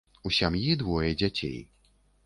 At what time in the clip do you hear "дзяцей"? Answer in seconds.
1.23-1.57